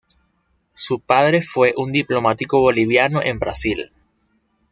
[0.73, 3.91] Su padre fue un diplomático boliviano en Brasil.